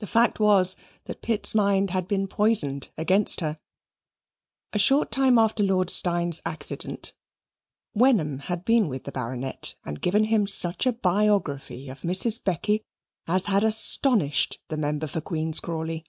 [0.00, 3.58] The fact was that Pitt's mind had been poisoned against her.
[4.74, 7.14] A short time after Lord Steyne's accident
[7.94, 12.44] Wenham had been with the Baronet and given him such a biography of Mrs.
[12.44, 12.84] Becky
[13.26, 16.04] as had astonished the member for Queen's Crawley.